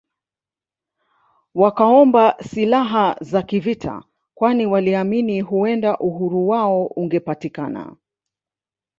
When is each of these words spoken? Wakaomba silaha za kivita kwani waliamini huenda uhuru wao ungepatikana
Wakaomba 1.55 2.37
silaha 2.43 3.17
za 3.21 3.41
kivita 3.41 4.03
kwani 4.33 4.65
waliamini 4.65 5.41
huenda 5.41 5.97
uhuru 5.97 6.47
wao 6.47 6.85
ungepatikana 6.85 7.95